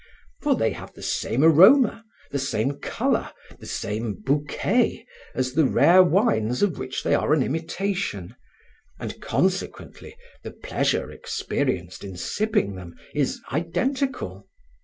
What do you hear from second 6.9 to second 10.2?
they are an imitation, and consequently